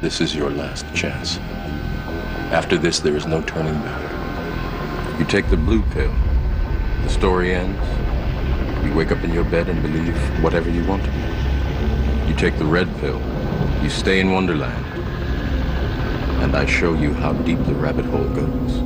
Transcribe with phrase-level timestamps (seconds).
[0.00, 1.38] This is your last chance.
[2.52, 5.18] After this, there is no turning back.
[5.18, 6.14] You take the blue pill.
[7.02, 7.82] The story ends.
[8.86, 11.10] You wake up in your bed and believe whatever you want to.
[12.28, 13.20] You take the red pill.
[13.82, 14.86] You stay in Wonderland.
[16.44, 18.82] And I show you how deep the rabbit hole goes.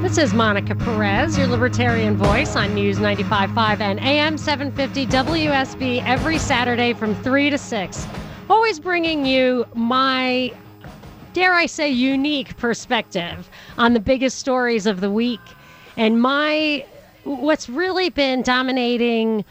[0.00, 6.38] This is Monica Perez, your libertarian voice on News 95.5 and AM 750 WSB every
[6.38, 8.06] Saturday from 3 to 6.
[8.48, 10.52] Always bringing you my,
[11.32, 15.40] dare I say, unique perspective on the biggest stories of the week.
[15.96, 16.84] And my,
[17.24, 19.44] what's really been dominating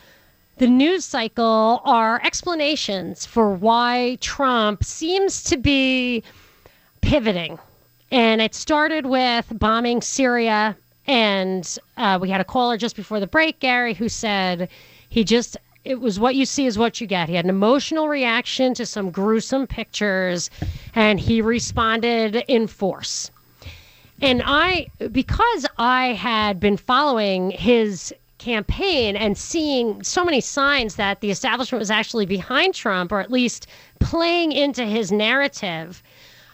[0.57, 6.23] the news cycle are explanations for why Trump seems to be
[7.01, 7.59] pivoting
[8.11, 10.77] and it started with bombing Syria.
[11.07, 14.69] And uh, we had a caller just before the break, Gary, who said
[15.09, 17.29] he just, it was what you see is what you get.
[17.29, 20.49] He had an emotional reaction to some gruesome pictures
[20.95, 23.29] and he responded in force.
[24.21, 31.21] And I, because I had been following his campaign and seeing so many signs that
[31.21, 33.67] the establishment was actually behind Trump, or at least
[33.99, 36.01] playing into his narrative,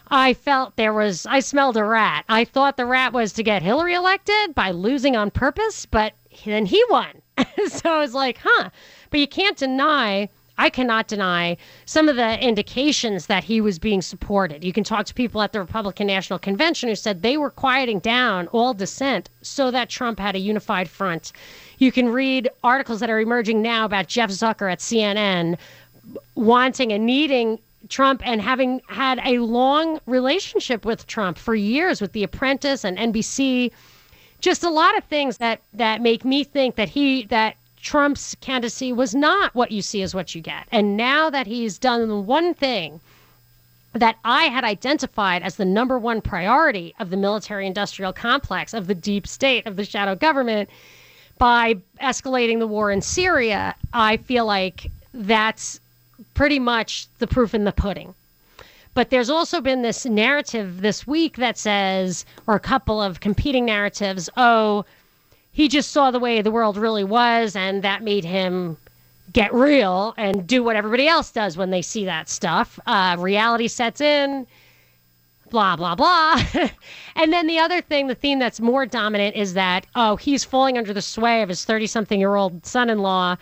[0.08, 2.24] I felt there was, I smelled a rat.
[2.28, 6.12] I thought the rat was to get Hillary elected by losing on purpose, but
[6.44, 7.22] then he won.
[7.68, 8.70] so I was like, huh.
[9.12, 14.00] But you can't deny, I cannot deny some of the indications that he was being
[14.00, 14.64] supported.
[14.64, 17.98] You can talk to people at the Republican National Convention who said they were quieting
[17.98, 21.32] down all dissent so that Trump had a unified front.
[21.76, 25.58] You can read articles that are emerging now about Jeff Zucker at CNN
[26.34, 27.58] wanting and needing
[27.90, 32.96] Trump and having had a long relationship with Trump for years with The Apprentice and
[32.96, 33.72] NBC.
[34.40, 38.92] Just a lot of things that that make me think that he that Trump's candidacy
[38.92, 40.66] was not what you see is what you get.
[40.70, 43.00] And now that he's done one thing
[43.92, 48.86] that I had identified as the number one priority of the military industrial complex, of
[48.86, 50.70] the deep state, of the shadow government,
[51.38, 55.80] by escalating the war in Syria, I feel like that's
[56.34, 58.14] pretty much the proof in the pudding.
[58.94, 63.64] But there's also been this narrative this week that says, or a couple of competing
[63.64, 64.84] narratives, oh,
[65.52, 68.76] he just saw the way the world really was, and that made him
[69.32, 72.80] get real and do what everybody else does when they see that stuff.
[72.86, 74.46] Uh, reality sets in,
[75.50, 76.42] blah, blah, blah.
[77.16, 80.78] and then the other thing, the theme that's more dominant is that, oh, he's falling
[80.78, 83.36] under the sway of his 30 something year old son in law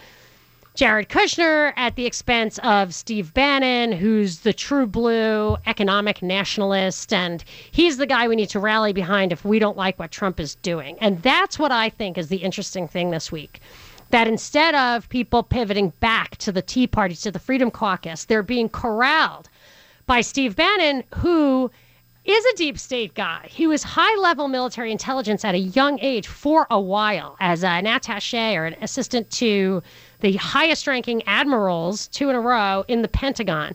[0.80, 7.12] Jared Kushner at the expense of Steve Bannon, who's the true blue economic nationalist.
[7.12, 10.40] And he's the guy we need to rally behind if we don't like what Trump
[10.40, 10.96] is doing.
[10.98, 13.60] And that's what I think is the interesting thing this week.
[14.08, 18.42] That instead of people pivoting back to the Tea Party, to the Freedom Caucus, they're
[18.42, 19.50] being corralled
[20.06, 21.70] by Steve Bannon, who
[22.24, 23.46] is a deep state guy.
[23.50, 27.86] He was high level military intelligence at a young age for a while as an
[27.86, 29.82] attache or an assistant to
[30.20, 33.74] the highest ranking admirals, two in a row, in the Pentagon.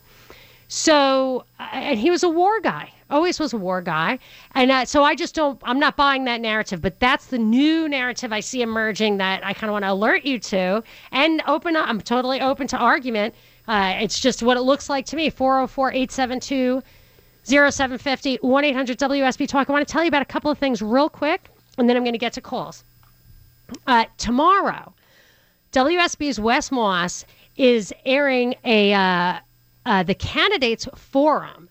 [0.68, 4.20] So, uh, and he was a war guy, always was a war guy.
[4.56, 7.88] And uh, so I just don't, I'm not buying that narrative, but that's the new
[7.88, 11.76] narrative I see emerging that I kind of want to alert you to and open
[11.76, 11.88] up.
[11.88, 13.36] I'm totally open to argument.
[13.68, 16.82] Uh, it's just what it looks like to me 404 872
[17.46, 19.70] 0750 1 800 WSB Talk.
[19.70, 22.04] I want to tell you about a couple of things real quick, and then I'm
[22.04, 22.84] going to get to calls.
[23.86, 24.94] Uh, tomorrow,
[25.76, 27.26] WSB's Wes Moss
[27.58, 29.40] is airing a uh,
[29.86, 31.68] uh, the candidates forum,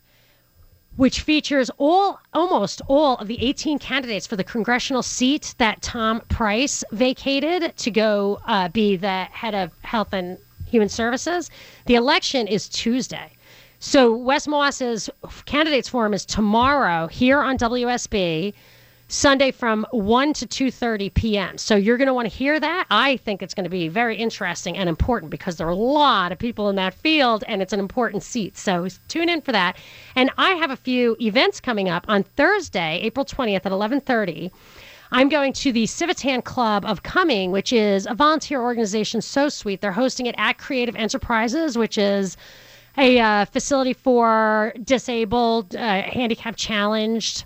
[0.96, 6.20] which features all almost all of the 18 candidates for the congressional seat that Tom
[6.29, 10.37] Price vacated to go uh, be the head of Health and
[10.67, 11.50] Human Services.
[11.87, 13.32] The election is Tuesday.
[13.79, 15.08] So Wes Moss's
[15.46, 18.52] candidates forum is tomorrow here on WSB.
[19.14, 21.56] Sunday from 1 to 2:30 p.m.
[21.56, 22.87] So you're going to want to hear that.
[22.90, 26.32] I think it's going to be very interesting and important because there are a lot
[26.32, 28.58] of people in that field and it's an important seat.
[28.58, 29.76] So tune in for that.
[30.16, 34.50] And I have a few events coming up on Thursday, April 20th at 11:30.
[35.12, 39.81] I'm going to the Civitan Club of Cumming, which is a volunteer organization so sweet.
[39.81, 42.37] They're hosting it at Creative Enterprises, which is
[42.99, 47.44] a uh, facility for disabled, uh, handicap challenged,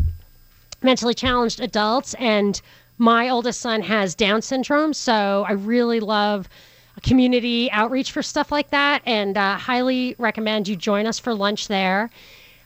[0.83, 2.15] mentally challenged adults.
[2.15, 2.61] And
[2.99, 6.49] my oldest son has Down syndrome, so I really love
[7.03, 11.69] community outreach for stuff like that, and uh, highly recommend you join us for lunch
[11.69, 12.11] there.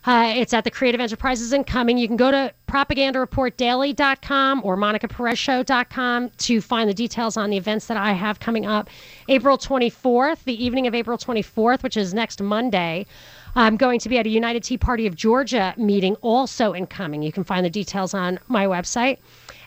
[0.04, 1.96] Uh, it's at the Creative Enterprises in Cumming.
[1.96, 7.96] You can go to propagandareportdaily.com or monicaperezshow.com to find the details on the events that
[7.96, 8.90] I have coming up.
[9.28, 13.06] April 24th, the evening of April 24th, which is next Monday.
[13.54, 17.22] I'm going to be at a United Tea Party of Georgia meeting also in Cumming.
[17.22, 19.18] You can find the details on my website.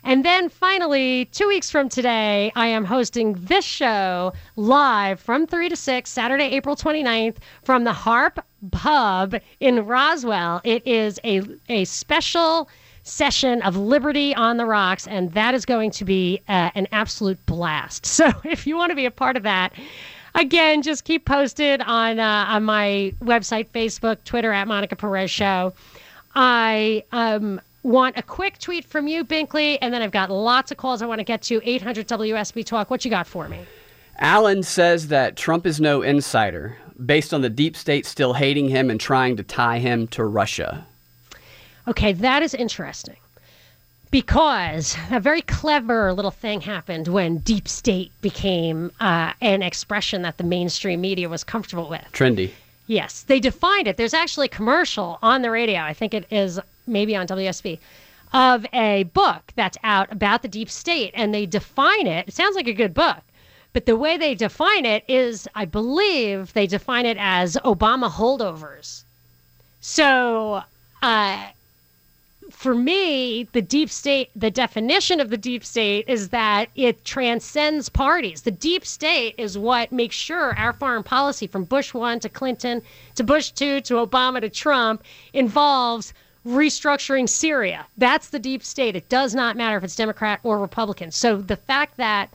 [0.03, 5.69] And then finally, two weeks from today, I am hosting this show live from 3
[5.69, 10.61] to 6, Saturday, April 29th, from the Harp Pub in Roswell.
[10.63, 12.69] It is a, a special
[13.03, 17.43] session of Liberty on the Rocks, and that is going to be uh, an absolute
[17.45, 18.05] blast.
[18.15, 19.73] So if you want to be a part of that,
[20.35, 25.73] again, just keep posted on uh, on my website, Facebook, Twitter at Monica Perez Show.
[26.35, 30.77] I um, want a quick tweet from you, Binkley, and then I've got lots of
[30.77, 31.61] calls I want to get to.
[31.63, 32.89] 800 WSB Talk.
[32.89, 33.65] What you got for me?
[34.19, 38.89] Allen says that Trump is no insider, based on the deep state still hating him
[38.89, 40.85] and trying to tie him to Russia.
[41.87, 43.17] Okay, that is interesting.
[44.15, 50.37] Because a very clever little thing happened when deep state became uh, an expression that
[50.37, 52.05] the mainstream media was comfortable with.
[52.13, 52.51] Trendy.
[52.87, 53.97] Yes, they defined it.
[53.97, 55.81] There's actually a commercial on the radio.
[55.81, 57.77] I think it is maybe on WSB
[58.31, 62.29] of a book that's out about the deep state, and they define it.
[62.29, 63.19] It sounds like a good book,
[63.73, 69.03] but the way they define it is, I believe, they define it as Obama holdovers.
[69.81, 70.63] So,
[71.03, 71.47] uh,
[72.51, 77.89] for me, the deep state, the definition of the deep state is that it transcends
[77.89, 78.43] parties.
[78.43, 82.81] The deep state is what makes sure our foreign policy from Bush 1 to Clinton
[83.15, 85.03] to Bush 2 to Obama to Trump
[85.33, 86.13] involves
[86.45, 87.87] restructuring Syria.
[87.97, 88.95] That's the deep state.
[88.95, 91.11] It does not matter if it's Democrat or Republican.
[91.11, 92.31] So the fact that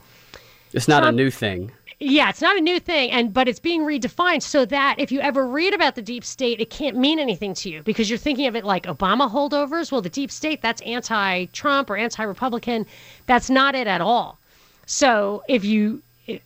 [0.73, 1.71] it's not Trump, a new thing.
[2.03, 5.19] Yeah, it's not a new thing, and but it's being redefined so that if you
[5.19, 8.47] ever read about the deep state, it can't mean anything to you because you're thinking
[8.47, 9.91] of it like Obama holdovers.
[9.91, 12.87] Well, the deep state that's anti-Trump or anti-Republican.
[13.27, 14.39] That's not it at all.
[14.87, 16.01] So if you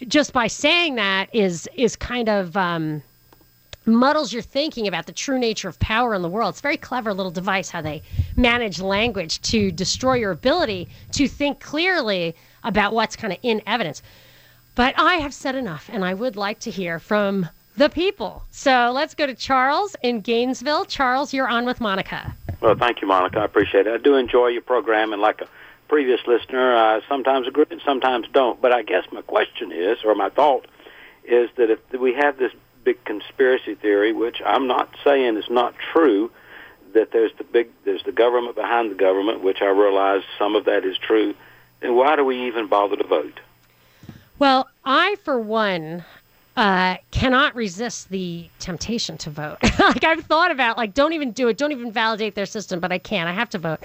[0.09, 3.01] just by saying that is is kind of um,
[3.85, 6.49] muddles your thinking about the true nature of power in the world.
[6.49, 8.01] It's a very clever little device how they
[8.35, 12.35] manage language to destroy your ability to think clearly
[12.65, 14.01] about what's kind of in evidence.
[14.75, 18.43] But I have said enough, and I would like to hear from the people.
[18.51, 20.85] So let's go to Charles in Gainesville.
[20.85, 22.35] Charles, you're on with Monica.
[22.59, 23.39] Well, thank you, Monica.
[23.39, 23.93] I appreciate it.
[23.93, 25.47] I do enjoy your program, and like a
[25.87, 28.61] previous listener, I sometimes agree and sometimes don't.
[28.61, 30.67] But I guess my question is, or my thought,
[31.23, 32.51] is that if we have this
[32.83, 36.31] big conspiracy theory, which I'm not saying is not true,
[36.93, 40.65] that there's the big there's the government behind the government, which I realize some of
[40.65, 41.33] that is true.
[41.81, 43.39] Then why do we even bother to vote?
[44.37, 46.03] Well, I for one
[46.57, 49.57] uh, cannot resist the temptation to vote.
[49.79, 52.91] like I've thought about, like don't even do it, don't even validate their system, but
[52.91, 53.29] I can't.
[53.29, 53.79] I have to vote.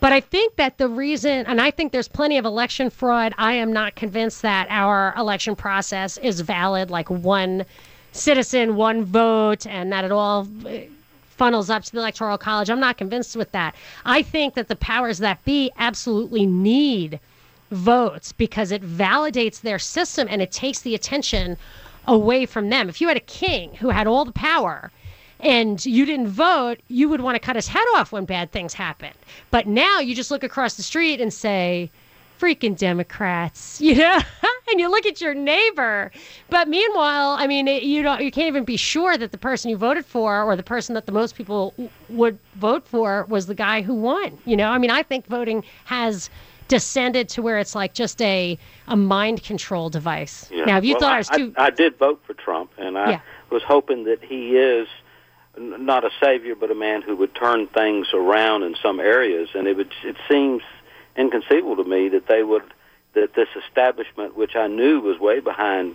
[0.00, 3.34] But I think that the reason, and I think there's plenty of election fraud.
[3.38, 6.90] I am not convinced that our election process is valid.
[6.90, 7.64] Like one
[8.12, 10.78] citizen, one vote, and that it all uh,
[11.26, 12.70] funnels up to the electoral college.
[12.70, 13.74] I'm not convinced with that.
[14.04, 17.20] I think that the powers that be absolutely need
[17.74, 21.56] votes because it validates their system and it takes the attention
[22.06, 22.88] away from them.
[22.88, 24.90] If you had a king who had all the power
[25.40, 28.74] and you didn't vote, you would want to cut his head off when bad things
[28.74, 29.12] happen.
[29.50, 31.90] But now you just look across the street and say,
[32.40, 34.18] freaking Democrats, you know,
[34.70, 36.10] and you look at your neighbor.
[36.50, 39.76] But meanwhile, I mean, you don't, you can't even be sure that the person you
[39.76, 41.74] voted for or the person that the most people
[42.08, 44.38] would vote for was the guy who won.
[44.44, 46.28] You know, I mean, I think voting has
[46.68, 50.48] descended to where it's like just a a mind control device.
[50.50, 50.64] Yeah.
[50.64, 52.72] Now, if you well, thought I, I was too, I, I, did vote for Trump,
[52.78, 53.20] and I yeah.
[53.50, 54.88] was hoping that he is
[55.56, 59.50] not a savior, but a man who would turn things around in some areas.
[59.54, 60.62] And it would, it seems
[61.16, 62.64] inconceivable to me that they would
[63.14, 65.94] that this establishment, which I knew was way behind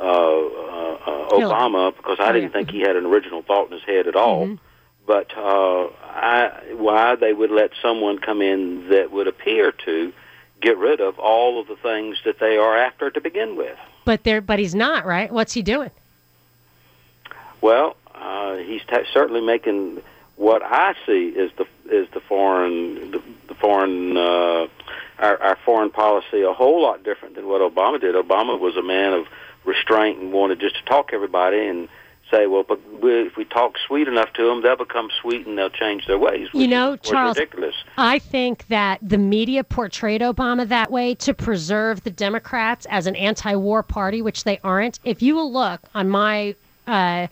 [0.00, 3.72] uh, uh, uh Obama, because I oh, didn't think he had an original thought in
[3.72, 4.46] his head at all.
[4.46, 4.64] Mm-hmm.
[5.08, 10.12] But uh, I, why they would let someone come in that would appear to
[10.60, 13.78] get rid of all of the things that they are after to begin with.
[14.04, 15.32] But there, but he's not right.
[15.32, 15.90] What's he doing?
[17.62, 20.02] Well, uh, he's t- certainly making
[20.36, 24.66] what I see is the is the foreign the, the foreign uh,
[25.18, 28.14] our, our foreign policy a whole lot different than what Obama did.
[28.14, 29.26] Obama was a man of
[29.64, 31.88] restraint and wanted just to talk everybody and
[32.30, 35.70] say, well, but if we talk sweet enough to them, they'll become sweet and they'll
[35.70, 36.48] change their ways.
[36.52, 37.74] You know, Charles, ridiculous.
[37.96, 43.16] I think that the media portrayed Obama that way to preserve the Democrats as an
[43.16, 44.98] anti-war party, which they aren't.
[45.04, 46.54] If you will look on my
[46.86, 47.28] uh,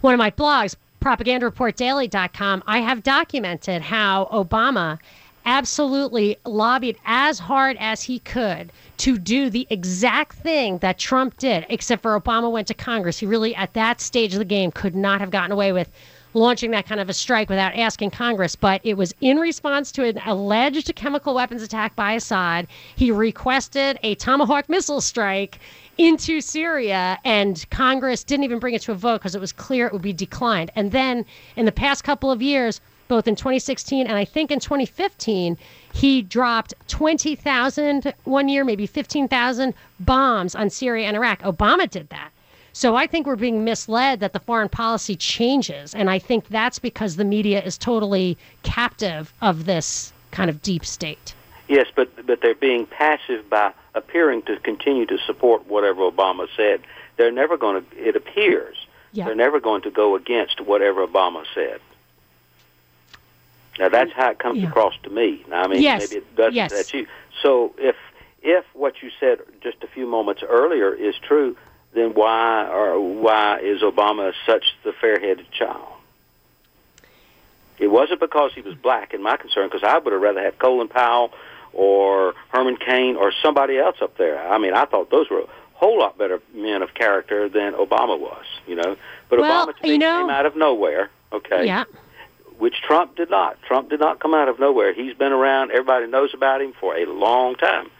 [0.00, 4.98] one of my blogs, propagandareportdaily.com, I have documented how Obama
[5.46, 11.64] absolutely lobbied as hard as he could to do the exact thing that Trump did,
[11.68, 13.18] except for Obama went to Congress.
[13.18, 15.88] He really, at that stage of the game, could not have gotten away with
[16.34, 18.56] launching that kind of a strike without asking Congress.
[18.56, 22.66] But it was in response to an alleged chemical weapons attack by Assad.
[22.96, 25.58] He requested a Tomahawk missile strike
[25.96, 29.86] into Syria, and Congress didn't even bring it to a vote because it was clear
[29.86, 30.70] it would be declined.
[30.74, 31.24] And then
[31.56, 35.56] in the past couple of years, both in 2016 and I think in 2015,
[35.92, 41.40] he dropped 20,000 one year, maybe 15,000 bombs on Syria and Iraq.
[41.42, 42.30] Obama did that.
[42.72, 45.94] So I think we're being misled that the foreign policy changes.
[45.94, 50.84] And I think that's because the media is totally captive of this kind of deep
[50.84, 51.34] state.
[51.68, 56.82] Yes, but, but they're being passive by appearing to continue to support whatever Obama said.
[57.16, 58.76] They're never going to, it appears,
[59.12, 59.24] yeah.
[59.24, 61.80] they're never going to go against whatever Obama said.
[63.78, 64.14] Now that's mm.
[64.14, 64.68] how it comes yeah.
[64.68, 65.44] across to me.
[65.48, 66.10] Now I mean yes.
[66.10, 66.72] maybe it doesn't yes.
[66.72, 67.06] that you.
[67.42, 67.96] So if
[68.42, 71.56] if what you said just a few moments earlier is true,
[71.94, 75.88] then why or why is Obama such the fair-headed child?
[77.78, 80.58] It wasn't because he was black, in my concern, because I would have rather had
[80.58, 81.32] Colin Powell
[81.72, 84.48] or Herman Cain or somebody else up there.
[84.48, 88.18] I mean, I thought those were a whole lot better men of character than Obama
[88.18, 88.96] was, you know.
[89.28, 91.10] But well, Obama to me you know, came out of nowhere.
[91.32, 91.66] Okay.
[91.66, 91.84] Yeah
[92.58, 93.60] which Trump did not.
[93.62, 94.92] Trump did not come out of nowhere.
[94.92, 95.70] He's been around.
[95.70, 97.90] Everybody knows about him for a long time.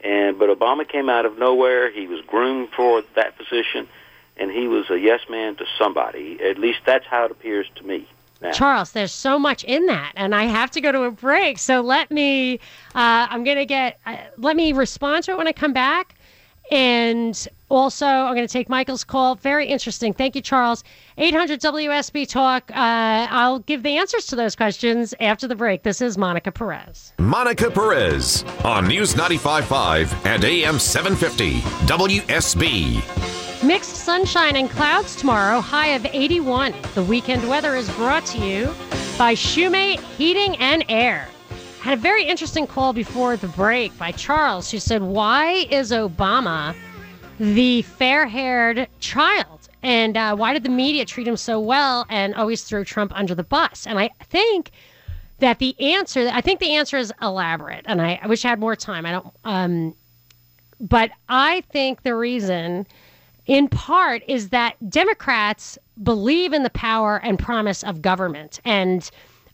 [0.00, 1.90] And but Obama came out of nowhere.
[1.90, 3.88] He was groomed for that position,
[4.36, 6.38] and he was a yes man to somebody.
[6.42, 8.06] At least that's how it appears to me.
[8.42, 8.52] Now.
[8.52, 11.58] Charles, there's so much in that, and I have to go to a break.
[11.58, 12.56] So let me,
[12.94, 16.15] uh, I'm going to get, uh, let me respond to it when I come back.
[16.70, 19.34] And also, I'm going to take Michael's call.
[19.36, 20.12] Very interesting.
[20.12, 20.84] Thank you, Charles.
[21.18, 22.70] 800 WSB Talk.
[22.70, 25.82] Uh, I'll give the answers to those questions after the break.
[25.82, 27.12] This is Monica Perez.
[27.18, 33.64] Monica Perez on News 95.5 and AM 750 WSB.
[33.64, 36.74] Mixed sunshine and clouds tomorrow, high of 81.
[36.94, 38.66] The weekend weather is brought to you
[39.18, 41.28] by Shoemate Heating and Air
[41.86, 46.74] had a very interesting call before the break by Charles, who said, Why is Obama
[47.38, 49.68] the fair haired child?
[49.84, 53.36] And uh, why did the media treat him so well and always throw Trump under
[53.36, 53.86] the bus?
[53.86, 54.72] And I think
[55.38, 58.58] that the answer, I think the answer is elaborate, and I, I wish I had
[58.58, 59.06] more time.
[59.06, 59.94] I don't, um,
[60.80, 62.84] but I think the reason,
[63.46, 68.58] in part, is that Democrats believe in the power and promise of government.
[68.64, 69.08] And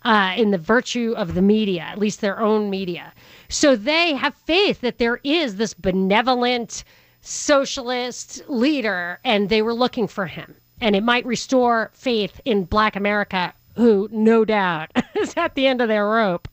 [0.04, 3.12] uh, in the virtue of the media, at least their own media.
[3.49, 6.85] So they have faith that there is this benevolent
[7.21, 10.54] socialist leader, and they were looking for him.
[10.80, 15.80] And it might restore faith in Black America, who no doubt is at the end
[15.80, 16.49] of their rope.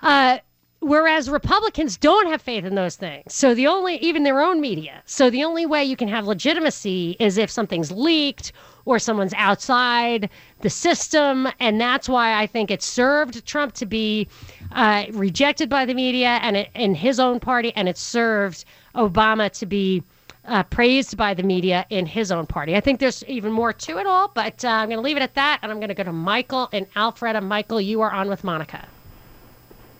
[0.00, 0.38] Uh,
[0.80, 3.34] whereas Republicans don't have faith in those things.
[3.34, 5.02] So the only, even their own media.
[5.04, 8.52] So the only way you can have legitimacy is if something's leaked
[8.84, 10.28] or someone's outside
[10.60, 11.48] the system.
[11.60, 14.28] And that's why I think it served Trump to be
[14.72, 18.64] uh, rejected by the media and it, in his own party, and it served
[18.94, 20.02] Obama to be.
[20.46, 22.76] Uh, praised by the media in his own party.
[22.76, 25.22] I think there's even more to it all, but uh, I'm going to leave it
[25.22, 27.42] at that, and I'm going to go to Michael and Alpharetta.
[27.42, 28.86] Michael, you are on with Monica.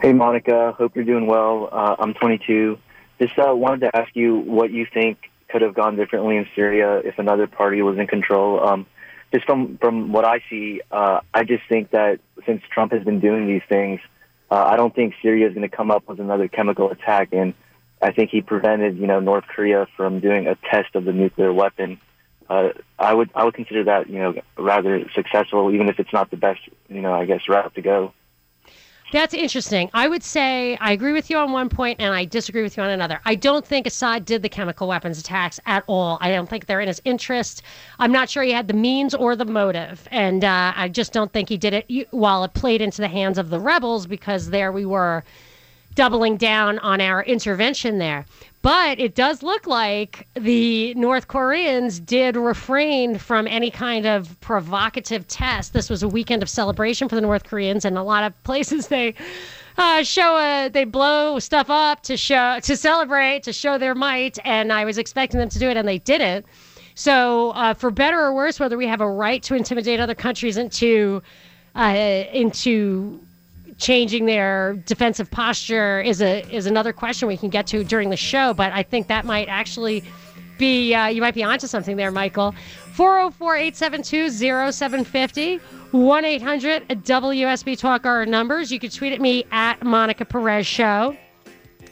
[0.02, 0.74] Hey, Monica.
[0.76, 1.70] Hope you're doing well.
[1.72, 2.78] Uh, I'm 22.
[3.18, 6.98] Just uh, wanted to ask you what you think could have gone differently in Syria
[7.04, 8.58] if another party was in control.
[8.58, 8.86] Um,
[9.32, 13.20] just from from what I see, uh, I just think that since Trump has been
[13.20, 14.00] doing these things,
[14.50, 17.54] uh, I don't think Syria is going to come up with another chemical attack, and
[18.02, 21.52] I think he prevented you know North Korea from doing a test of the nuclear
[21.52, 22.00] weapon.
[22.50, 26.32] Uh, I would I would consider that you know rather successful, even if it's not
[26.32, 28.12] the best you know I guess route to go.
[29.12, 29.90] That's interesting.
[29.94, 32.82] I would say I agree with you on one point and I disagree with you
[32.82, 33.20] on another.
[33.24, 36.18] I don't think Assad did the chemical weapons attacks at all.
[36.20, 37.62] I don't think they're in his interest.
[38.00, 40.08] I'm not sure he had the means or the motive.
[40.10, 43.38] And uh, I just don't think he did it while it played into the hands
[43.38, 45.22] of the rebels because there we were
[45.94, 48.26] doubling down on our intervention there.
[48.64, 55.28] But it does look like the North Koreans did refrain from any kind of provocative
[55.28, 55.74] test.
[55.74, 58.88] This was a weekend of celebration for the North Koreans, and a lot of places
[58.88, 59.16] they
[59.76, 64.38] uh, show a they blow stuff up to show to celebrate to show their might.
[64.46, 66.46] And I was expecting them to do it, and they didn't.
[66.94, 70.56] So, uh, for better or worse, whether we have a right to intimidate other countries
[70.56, 71.22] into
[71.76, 73.20] uh, into
[73.78, 78.16] changing their defensive posture is a is another question we can get to during the
[78.16, 78.54] show.
[78.54, 80.04] But I think that might actually
[80.58, 82.54] be uh, you might be onto something there, Michael.
[82.92, 84.30] 404 872
[84.72, 85.56] 0750
[85.90, 88.72] 1 800 WSB Talk are our numbers.
[88.72, 91.16] You can tweet at me at Monica Perez Show.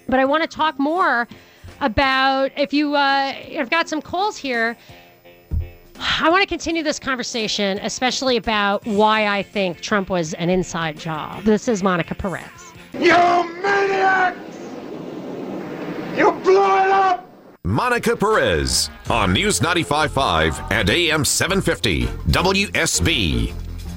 [0.09, 1.29] But I want to talk more
[1.81, 4.77] about if you, uh, I've got some calls here.
[6.05, 10.99] I want to continue this conversation, especially about why I think Trump was an inside
[10.99, 11.45] job.
[11.45, 12.45] This is Monica Perez.
[12.93, 13.11] You
[13.63, 14.59] maniacs!
[16.17, 17.31] You blew it up!
[17.63, 23.55] Monica Perez on News 95.5 and AM 750 WSB.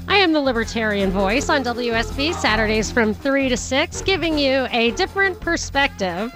[0.08, 4.92] I am the Libertarian Voice on WSB Saturdays from 3 to 6, giving you a
[4.92, 6.32] different perspective,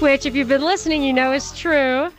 [0.00, 2.10] which, if you've been listening, you know is true.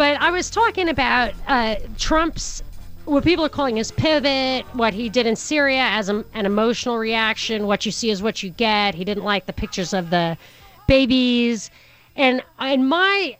[0.00, 2.62] But I was talking about uh, Trump's,
[3.04, 6.96] what people are calling his pivot, what he did in Syria as a, an emotional
[6.96, 8.94] reaction, what you see is what you get.
[8.94, 10.38] He didn't like the pictures of the
[10.86, 11.70] babies.
[12.16, 13.36] And, and my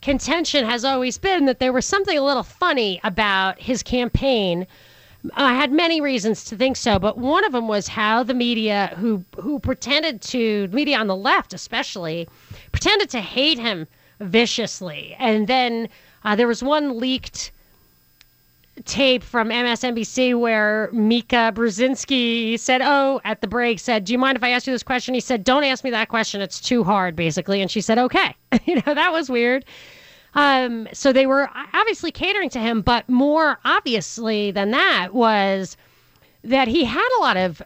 [0.00, 4.66] contention has always been that there was something a little funny about his campaign
[5.34, 8.94] I had many reasons to think so, but one of them was how the media,
[8.96, 12.26] who who pretended to media on the left, especially,
[12.72, 13.86] pretended to hate him
[14.20, 15.88] viciously, and then
[16.24, 17.50] uh, there was one leaked
[18.84, 24.36] tape from MSNBC where Mika Brzezinski said, "Oh," at the break, said, "Do you mind
[24.36, 26.40] if I ask you this question?" He said, "Don't ask me that question.
[26.40, 28.34] It's too hard, basically." And she said, "Okay."
[28.64, 29.64] you know, that was weird.
[30.34, 35.76] Um, so they were obviously catering to him, but more obviously than that was
[36.44, 37.60] that he had a lot of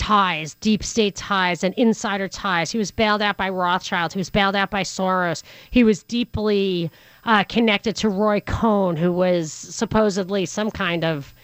[0.00, 2.70] ties, deep state ties, and insider ties.
[2.70, 4.14] He was bailed out by Rothschild.
[4.14, 5.42] He was bailed out by Soros.
[5.70, 6.90] He was deeply
[7.26, 11.34] uh, connected to Roy Cohn, who was supposedly some kind of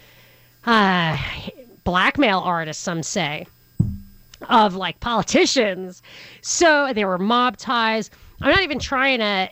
[0.65, 1.19] uh,
[1.85, 3.47] blackmail artist, some say,
[4.49, 6.03] of like politicians.
[6.40, 8.11] So there were mob ties.
[8.40, 9.51] I'm not even trying to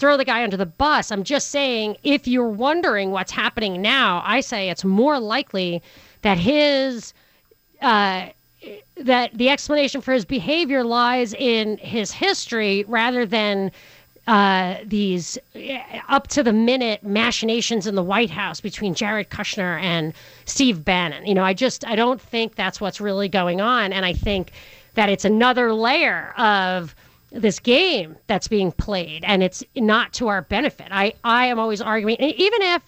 [0.00, 1.12] throw the guy under the bus.
[1.12, 5.82] I'm just saying, if you're wondering what's happening now, I say it's more likely
[6.22, 7.14] that his.
[7.80, 8.30] Uh,
[9.00, 13.72] that the explanation for his behavior lies in his history rather than
[14.26, 19.80] uh, these uh, up to the minute machinations in the White House between Jared Kushner
[19.80, 20.12] and
[20.44, 21.26] Steve Bannon.
[21.26, 24.52] You know, I just I don't think that's what's really going on, and I think
[24.94, 26.94] that it's another layer of
[27.32, 30.88] this game that's being played and it's not to our benefit.
[30.90, 32.82] I, I am always arguing even if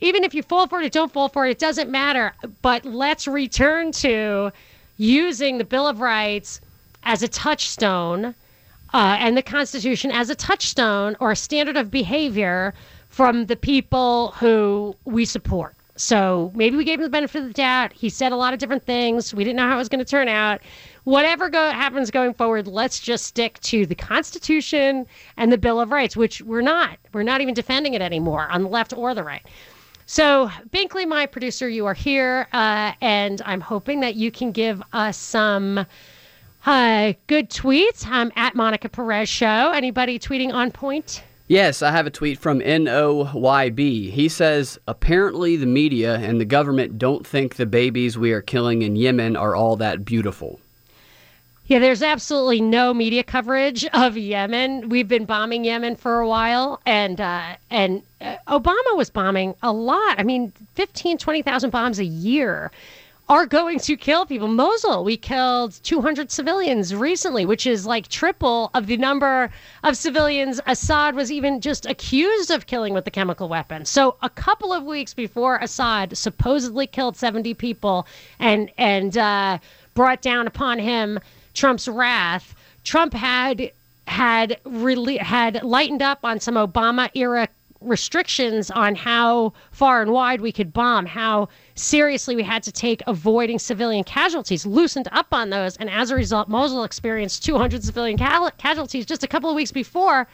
[0.00, 2.34] even if you fall for it don't fall for it, it doesn't matter.
[2.62, 4.52] But let's return to
[5.02, 6.60] using the Bill of Rights
[7.02, 8.36] as a touchstone
[8.94, 12.72] uh, and the Constitution as a touchstone or a standard of behavior
[13.08, 15.74] from the people who we support.
[15.96, 17.92] So maybe we gave him the benefit of the doubt.
[17.92, 19.34] He said a lot of different things.
[19.34, 20.60] We didn't know how it was going to turn out
[21.04, 25.90] whatever go- happens going forward, let's just stick to the Constitution and the Bill of
[25.90, 26.98] Rights, which we're not.
[27.12, 29.44] We're not even defending it anymore on the left or the right.
[30.12, 34.82] So, Binkley, my producer, you are here, uh, and I'm hoping that you can give
[34.92, 35.86] us some
[36.66, 38.06] uh, good tweets.
[38.06, 39.72] I'm at Monica Perez Show.
[39.74, 41.24] Anybody tweeting on point?
[41.48, 44.10] Yes, I have a tweet from NOYB.
[44.10, 48.82] He says, apparently the media and the government don't think the babies we are killing
[48.82, 50.60] in Yemen are all that beautiful.
[51.72, 54.90] Yeah, there's absolutely no media coverage of Yemen.
[54.90, 59.72] We've been bombing Yemen for a while, and uh, and uh, Obama was bombing a
[59.72, 60.16] lot.
[60.18, 62.70] I mean, 15, 20,000 bombs a year
[63.30, 64.48] are going to kill people.
[64.48, 69.48] Mosul, we killed 200 civilians recently, which is like triple of the number
[69.82, 73.86] of civilians Assad was even just accused of killing with the chemical weapon.
[73.86, 78.06] So a couple of weeks before Assad supposedly killed 70 people
[78.38, 79.58] and and uh,
[79.94, 81.18] brought down upon him
[81.54, 83.70] Trump's wrath, Trump had
[84.08, 87.48] had really had lightened up on some Obama era
[87.80, 93.02] restrictions on how far and wide we could bomb, how seriously we had to take
[93.06, 95.76] avoiding civilian casualties, loosened up on those.
[95.76, 99.72] And as a result, Mosul experienced 200 civilian cal- casualties just a couple of weeks
[99.72, 100.28] before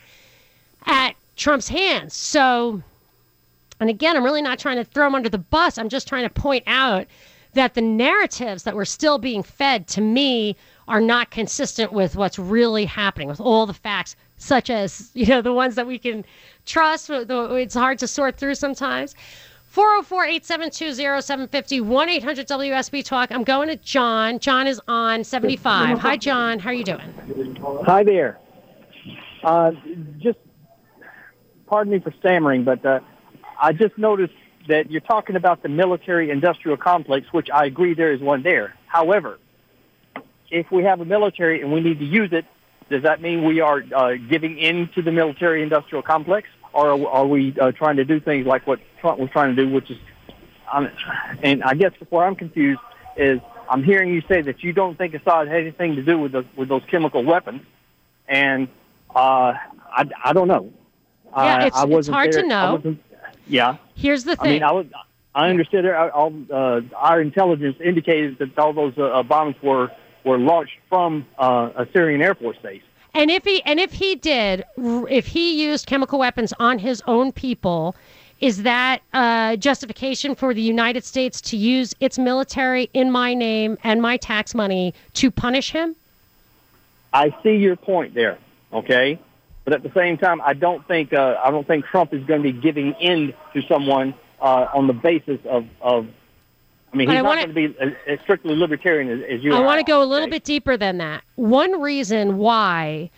[0.87, 2.14] at Trump's hands.
[2.14, 2.83] So,
[3.81, 5.78] and again, I'm really not trying to throw him under the bus.
[5.78, 7.07] I'm just trying to point out
[7.55, 10.57] that the narratives that were still being fed to me
[10.87, 15.43] are not consistent with what's really happening, with all the facts, such as, you know,
[15.43, 16.25] the ones that we can
[16.67, 17.11] trust.
[17.11, 19.15] It's hard to sort through sometimes.
[19.69, 23.31] 404 872 0750 1 800 WSB Talk.
[23.31, 24.39] I'm going to John.
[24.39, 25.99] John is on 75.
[25.99, 26.59] Hi, John.
[26.59, 27.59] How are you doing?
[27.85, 28.39] Hi there.
[29.45, 29.73] Uh,
[30.19, 30.39] just
[31.67, 33.01] pardon me for stammering, but uh,
[33.61, 34.33] I just noticed
[34.68, 38.74] that you're talking about the military-industrial complex, which I agree there is one there.
[38.87, 39.38] However,
[40.50, 42.44] if we have a military and we need to use it,
[42.88, 47.26] does that mean we are uh, giving in to the military-industrial complex, or are, are
[47.26, 49.98] we uh, trying to do things like what Trump was trying to do, which is,
[50.72, 50.88] um,
[51.42, 52.81] and I guess where I'm confused
[53.16, 56.33] is I'm hearing you say that you don't think Assad had anything to do with
[56.33, 57.62] the, with those chemical weapons,
[58.26, 58.68] and
[59.14, 59.54] uh,
[59.90, 60.72] I, I don't know.
[61.37, 62.42] Yeah, it's, I it's hard there.
[62.42, 62.96] to know.
[63.46, 63.76] Yeah.
[63.99, 64.47] Here's the thing.
[64.47, 64.87] I mean, I was.
[65.35, 69.91] I understood our, all, uh, our intelligence indicated that all those uh, bombs were
[70.25, 72.83] were launched from uh, a Syrian Air Force base.
[73.15, 77.33] And if he and if he did, if he used chemical weapons on his own
[77.33, 77.97] people,
[78.41, 83.79] is that uh, justification for the United States to use its military in my name
[83.83, 85.97] and my tax money to punish him?
[87.13, 88.39] I see your point there.
[88.73, 89.19] Okay,
[89.68, 92.42] but at the same time, I don't think uh, I don't think Trump is going
[92.42, 96.07] to be giving in to someone uh, on the basis of, of
[96.90, 99.44] I mean, he's I not wanna- going to be a, a strictly libertarian as, as
[99.44, 99.52] you.
[99.54, 101.22] I want to go a little bit deeper than that.
[101.35, 103.11] One reason why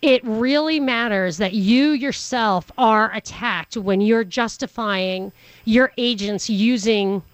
[0.00, 5.32] it really matters that you yourself are attacked when you're justifying
[5.64, 7.24] your agents using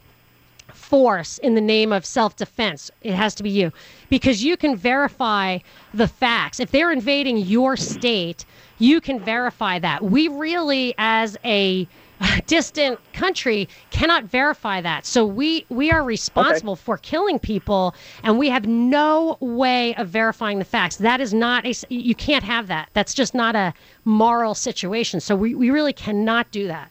[0.73, 2.91] force in the name of self defense.
[3.03, 3.73] It has to be you
[4.09, 5.59] because you can verify
[5.93, 6.61] the facts.
[6.61, 8.45] If they're invading your state,
[8.79, 10.03] you can verify that.
[10.03, 11.87] We really, as a
[12.21, 18.39] uh, distant country cannot verify that so we we are responsible for killing people and
[18.39, 22.69] we have no way of verifying the facts that is not a you can't have
[22.69, 26.89] that that's just not a moral situation so we, we really cannot do that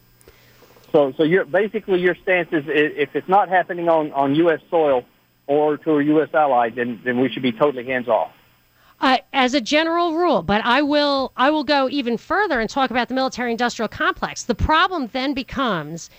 [0.94, 4.60] So, so you're basically your stance is if it's not happening on, on U.S.
[4.70, 5.04] soil
[5.48, 6.30] or to a U.S.
[6.34, 8.32] ally, then then we should be totally hands off.
[9.04, 12.90] Uh, as a general rule, but I will I will go even further and talk
[12.90, 14.44] about the military-industrial complex.
[14.44, 16.10] The problem then becomes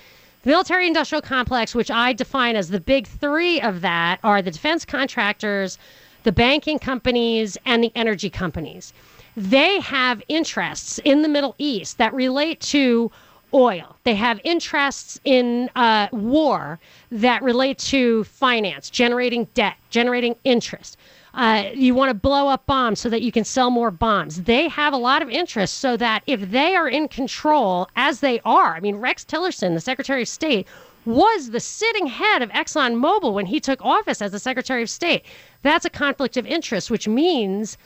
[0.43, 4.85] the military-industrial complex, which I define as the big three of that, are the defense
[4.85, 5.79] contractors,
[6.25, 8.93] the banking companies, and the energy companies.
[9.35, 13.11] They have interests in the Middle East that relate to
[13.55, 13.97] oil.
[14.05, 16.79] They have interests in uh, war
[17.11, 20.99] that relate to finance, generating debt, generating interest.
[21.35, 24.43] Uh, you want to blow up bombs so that you can sell more bombs.
[24.43, 28.41] They have a lot of interest so that if they are in control, as they
[28.45, 30.69] are, I mean, Rex Tillerson, the Secretary of State,
[31.05, 35.25] was the sitting head of ExxonMobil when he took office as the Secretary of State.
[35.63, 37.77] That's a conflict of interest, which means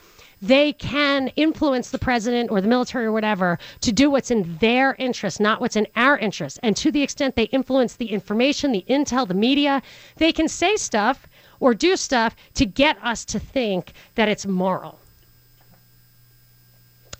[0.41, 4.95] they can influence the president or the military or whatever to do what's in their
[4.99, 6.61] interest, not what's in our interest.
[6.63, 9.83] And to the extent they influence the information, the intel, the media,
[10.17, 11.27] they can say stuff
[11.61, 14.99] or do stuff to get us to think that it's moral.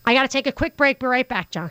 [0.05, 1.01] I got to take a quick break.
[1.01, 1.71] Be right back, John.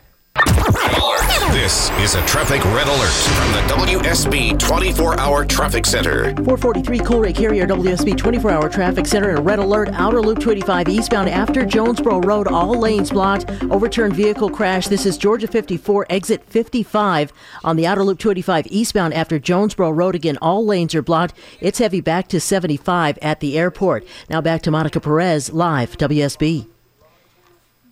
[1.52, 6.34] This is a traffic red alert from the WSB 24 hour traffic center.
[6.36, 9.90] 443 Coolray Carrier WSB 24 hour traffic center and a red alert.
[9.94, 12.48] Outer Loop 285 eastbound after Jonesboro Road.
[12.48, 13.52] All lanes blocked.
[13.64, 14.88] Overturned vehicle crash.
[14.88, 20.16] This is Georgia 54, exit 55 on the Outer Loop 285 eastbound after Jonesboro Road.
[20.16, 21.36] Again, all lanes are blocked.
[21.60, 24.06] It's heavy back to 75 at the airport.
[24.30, 26.68] Now back to Monica Perez, live, WSB.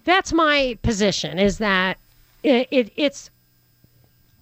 [0.05, 1.97] That's my position is that
[2.45, 3.29] it, it it's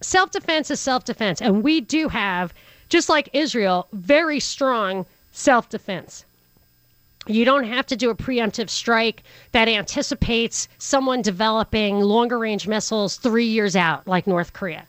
[0.02, 1.40] self defense is self defense.
[1.40, 2.52] And we do have,
[2.88, 6.24] just like Israel, very strong self defense.
[7.26, 13.16] You don't have to do a preemptive strike that anticipates someone developing longer range missiles
[13.16, 14.84] three years out, like North Korea.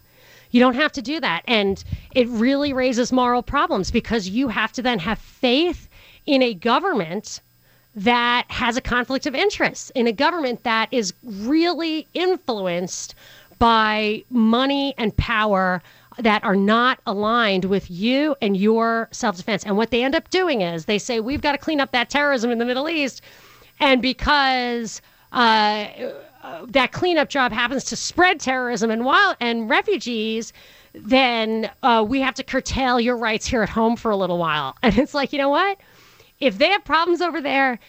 [0.51, 1.43] You don't have to do that.
[1.47, 1.81] And
[2.13, 5.87] it really raises moral problems because you have to then have faith
[6.25, 7.39] in a government
[7.95, 13.15] that has a conflict of interest, in a government that is really influenced
[13.57, 15.81] by money and power
[16.17, 19.63] that are not aligned with you and your self defense.
[19.65, 22.09] And what they end up doing is they say, we've got to clean up that
[22.09, 23.21] terrorism in the Middle East.
[23.79, 25.87] And because uh,
[26.67, 30.53] that cleanup job happens to spread terrorism and wild and refugees,
[30.93, 34.75] then uh, we have to curtail your rights here at home for a little while.
[34.83, 35.77] And it's like, you know what?
[36.45, 37.79] If they have problems over there,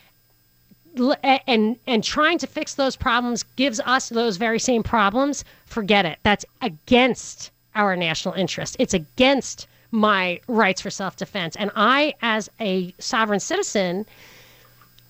[1.22, 6.18] and and trying to fix those problems gives us those very same problems, forget it.
[6.22, 8.76] That's against our national interest.
[8.78, 11.56] It's against my rights for self-defense.
[11.56, 14.06] And I, as a sovereign citizen,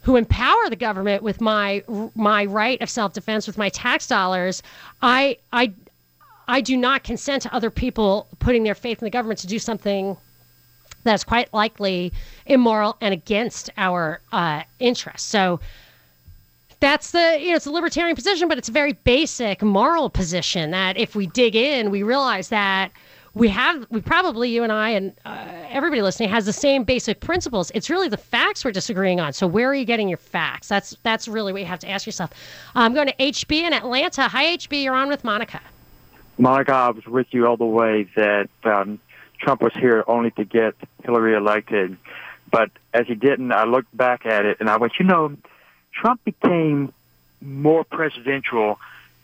[0.03, 4.63] who empower the government with my my right of self-defense with my tax dollars,
[5.03, 5.73] I I
[6.49, 9.59] I do not consent to other people putting their faith in the government to do
[9.59, 10.17] something
[11.07, 12.13] that's quite likely
[12.47, 15.29] immoral and against our uh, interests.
[15.29, 15.61] So
[16.81, 20.73] That's the you know it's a libertarian position, but it's a very basic moral position
[20.73, 22.91] that if we dig in, we realize that
[23.33, 27.21] we have we probably you and I and uh, everybody listening has the same basic
[27.21, 27.71] principles.
[27.75, 29.33] It's really the facts we're disagreeing on.
[29.33, 30.69] So where are you getting your facts?
[30.69, 32.31] That's that's really what you have to ask yourself.
[32.75, 34.29] I'm going to HB in Atlanta.
[34.29, 35.61] Hi HB, you're on with Monica.
[36.39, 39.01] Monica, I was with you all the way that um,
[39.47, 41.97] Trump was here only to get Hillary elected.
[42.51, 45.37] But as he didn't, I looked back at it and I went, you know,
[45.93, 46.93] Trump became
[47.41, 48.81] more presidential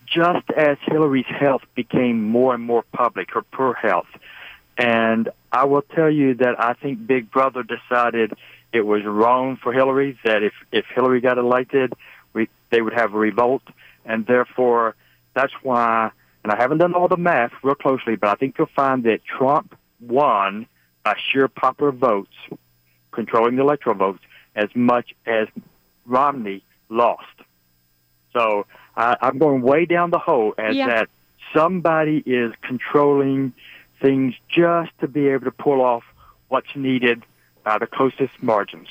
[0.07, 4.07] just as Hillary's health became more and more public, her poor health.
[4.79, 8.33] And I will tell you that I think Big Brother decided
[8.73, 11.95] it was wrong for Hillary, that if, if Hillary got elected,
[12.33, 13.63] we, they would have a revolt.
[14.05, 14.95] And therefore,
[15.35, 16.13] that's why,
[16.45, 19.25] and I haven't done all the math real closely, but I think you'll find that
[19.25, 20.67] Trump won
[21.05, 22.35] by sheer popular votes,
[23.13, 24.23] controlling the electoral votes,
[24.55, 25.49] as much as
[26.07, 27.27] Romney lost.
[28.33, 30.87] So I, I'm going way down the hole as Yeah.
[30.89, 31.09] that
[31.55, 33.53] somebody is controlling
[34.01, 36.03] things just to be able to pull off
[36.49, 37.23] what's needed
[37.65, 38.89] by the closest margins.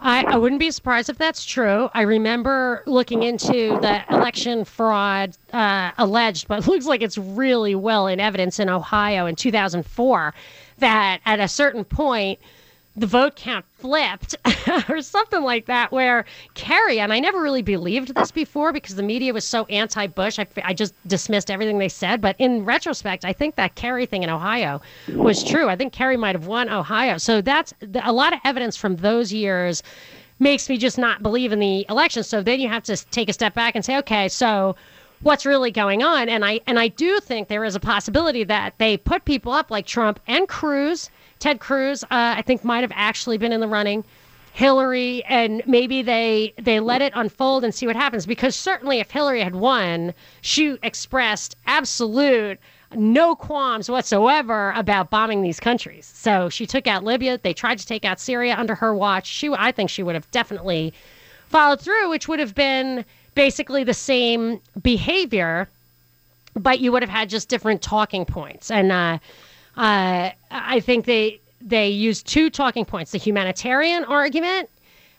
[0.00, 1.88] I, I wouldn't be surprised if that's true.
[1.94, 8.06] I remember looking into the election fraud uh, alleged, but looks like it's really well
[8.06, 10.34] in evidence in Ohio in 2004
[10.78, 12.38] that at a certain point,
[12.94, 14.34] the vote count flipped
[14.88, 16.24] or something like that, where
[16.54, 20.38] Kerry, and I never really believed this before because the media was so anti Bush,
[20.38, 22.20] I, I just dismissed everything they said.
[22.20, 24.80] But in retrospect, I think that Kerry thing in Ohio
[25.14, 25.68] was true.
[25.68, 27.18] I think Kerry might have won Ohio.
[27.18, 29.82] So that's a lot of evidence from those years
[30.38, 32.22] makes me just not believe in the election.
[32.22, 34.76] So then you have to take a step back and say, okay, so
[35.22, 36.28] what's really going on?
[36.28, 39.70] And I and I do think there is a possibility that they put people up
[39.70, 41.10] like Trump and Cruz.
[41.42, 44.04] Ted Cruz, uh, I think, might have actually been in the running.
[44.52, 48.26] Hillary, and maybe they they let it unfold and see what happens.
[48.26, 52.60] Because certainly, if Hillary had won, she expressed absolute
[52.94, 56.06] no qualms whatsoever about bombing these countries.
[56.14, 57.40] So she took out Libya.
[57.42, 59.26] They tried to take out Syria under her watch.
[59.26, 60.92] She, I think, she would have definitely
[61.48, 65.68] followed through, which would have been basically the same behavior,
[66.54, 68.70] but you would have had just different talking points.
[68.70, 69.18] And uh,
[69.76, 74.68] uh, I think they they used two talking points: the humanitarian argument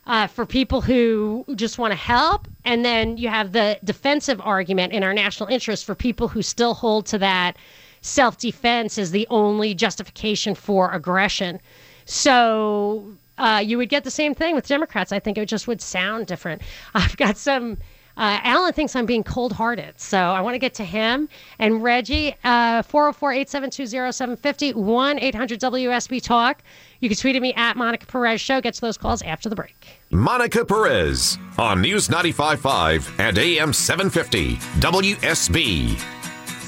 [0.06, 4.94] uh, for people who just want to help, and then you have the defensive argument
[4.94, 7.58] in our national interest for people who still hold to that
[8.02, 11.60] self defense is the only justification for aggression.
[12.06, 15.12] So uh, you would get the same thing with Democrats.
[15.12, 16.62] I think it just would sound different.
[16.94, 17.78] I've got some.
[18.16, 20.00] Uh, Alan thinks I'm being cold hearted.
[20.00, 21.28] So I want to get to him.
[21.60, 26.62] And Reggie, uh, 404 872 0750 1 800 WSB Talk.
[27.00, 28.62] You can tweet at me at Monica Perez Show.
[28.62, 30.00] Get to those calls after the break.
[30.12, 36.00] Monica Perez on News 95.5 and AM 750 WSB.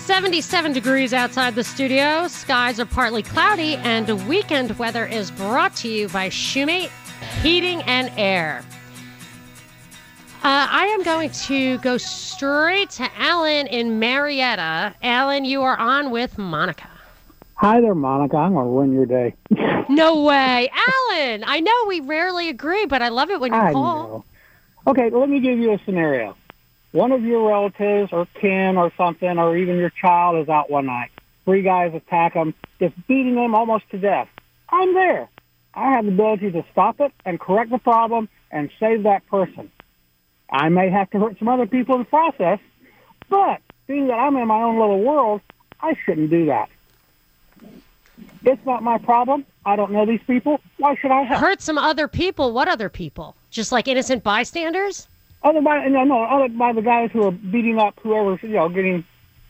[0.06, 2.28] 77 degrees outside the studio.
[2.28, 6.92] Skies are partly cloudy, and weekend weather is brought to you by Shoemate
[7.42, 8.64] Heating and Air.
[10.46, 14.94] Uh, I am going to go straight to Alan in Marietta.
[15.02, 16.88] Alan, you are on with Monica.
[17.56, 18.38] Hi there, Monica.
[18.38, 19.34] I'm going to ruin your day.
[19.90, 20.70] No way.
[20.70, 24.08] Alan, I know we rarely agree, but I love it when you I call.
[24.08, 24.26] know.
[24.86, 26.36] Okay, let me give you a scenario.
[26.92, 30.86] One of your relatives or kin or something, or even your child is out one
[30.86, 31.10] night.
[31.46, 34.28] Three guys attack them, just beating them almost to death.
[34.70, 35.28] I'm there.
[35.74, 39.72] I have the ability to stop it and correct the problem and save that person.
[40.56, 42.60] I may have to hurt some other people in the process,
[43.30, 45.42] but being that I'm in my own little world,
[45.82, 46.70] I shouldn't do that.
[48.46, 49.46] It's not my problem.
[49.66, 50.62] I don't know these people.
[50.78, 51.42] Why should I help?
[51.42, 52.54] Hurt some other people.
[52.54, 53.36] What other people?
[53.52, 55.08] Just like innocent bystanders?
[55.44, 58.70] Other by no, no, other by the guys who are beating up whoever's you know
[58.70, 59.04] getting,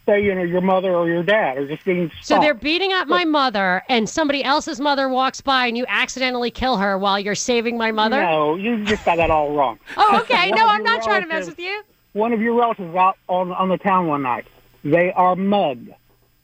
[0.05, 2.11] say you know your mother or your dad or just getting.
[2.21, 6.51] So they're beating up my mother, and somebody else's mother walks by, and you accidentally
[6.51, 8.21] kill her while you're saving my mother?
[8.21, 9.79] No, you just got that all wrong.
[9.97, 10.51] Oh, okay.
[10.51, 11.83] No, I'm not trying to mess with you.
[12.13, 14.45] One of your relatives out on on the town one night.
[14.83, 15.91] They are mugged.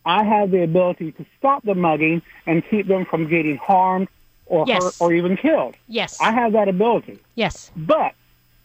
[0.05, 4.07] I have the ability to stop the mugging and keep them from getting harmed
[4.47, 4.83] or Yes.
[4.83, 5.75] hurt or even killed.
[5.87, 6.19] Yes.
[6.19, 7.19] I have that ability.
[7.35, 7.71] Yes.
[7.75, 8.15] But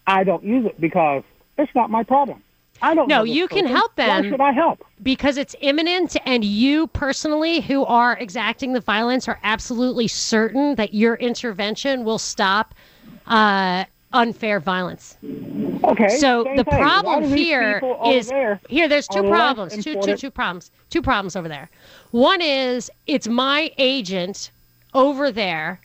[0.07, 1.23] I don't use it because
[1.59, 2.43] it's not my problem.
[2.83, 3.09] I don't.
[3.09, 4.25] No, you can help them.
[4.25, 4.85] Why should I help?
[5.03, 10.95] Because it's imminent, and you personally, who are exacting the violence, are absolutely certain that
[10.95, 12.75] your intervention will stop
[13.27, 15.17] uh, unfair violence.
[15.85, 16.09] Okay.
[16.19, 16.79] So the thing.
[16.79, 18.89] Problem here is here people over is there here.
[18.89, 19.73] There's two problems.
[19.83, 20.71] Two, two, two problems.
[20.91, 21.69] Two problems over there.
[22.11, 24.51] One is it's my agent
[24.95, 25.81] over there,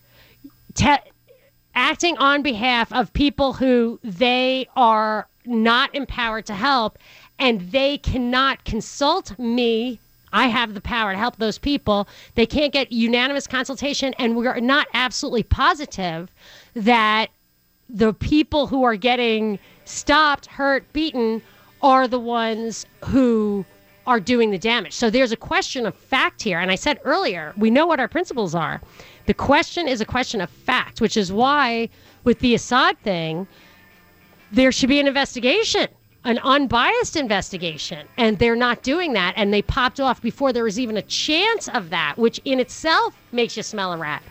[0.73, 0.97] te-
[1.75, 6.97] acting on behalf of people who they are not empowered to help
[7.39, 9.99] and they cannot consult me
[10.33, 12.07] I have the power to help those people.
[12.35, 16.31] They can't get unanimous consultation, and we're not absolutely positive
[16.73, 17.27] that
[17.89, 21.41] the people who are getting stopped, hurt, beaten
[21.81, 23.65] are the ones who
[24.07, 24.93] are doing the damage.
[24.93, 26.59] So there's a question of fact here.
[26.59, 28.81] And I said earlier, we know what our principles are.
[29.25, 31.89] The question is a question of fact, which is why,
[32.23, 33.47] with the Assad thing,
[34.51, 35.87] there should be an investigation
[36.23, 40.79] an unbiased investigation and they're not doing that and they popped off before there was
[40.79, 44.21] even a chance of that which in itself makes you smell a rat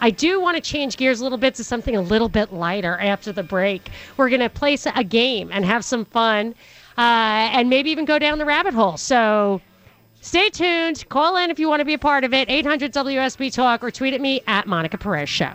[0.00, 2.96] I do want to change gears a little bit to something a little bit lighter
[2.98, 3.90] after the break.
[4.16, 6.54] We're going to play a game and have some fun
[6.96, 8.96] uh, and maybe even go down the rabbit hole.
[8.96, 9.60] So
[10.20, 11.08] stay tuned.
[11.08, 12.48] Call in if you want to be a part of it.
[12.48, 15.54] 800 WSB Talk or tweet at me at Monica Perez Show.